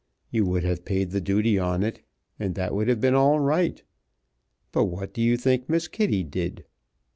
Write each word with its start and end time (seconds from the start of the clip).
You 0.31 0.45
would 0.47 0.63
have 0.63 0.83
paid 0.83 1.11
the 1.11 1.21
duty 1.21 1.59
on 1.59 1.83
it, 1.83 2.01
and 2.39 2.55
that 2.55 2.73
would 2.73 2.87
have 2.87 2.99
been 2.99 3.13
all 3.13 3.39
right. 3.39 3.83
But 4.71 4.85
what 4.85 5.13
do 5.13 5.21
you 5.21 5.37
think 5.37 5.69
Miss 5.69 5.87
Kitty 5.87 6.23
did? 6.23 6.65